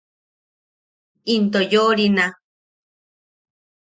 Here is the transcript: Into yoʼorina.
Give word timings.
Into 1.33 1.59
yoʼorina. 1.71 2.25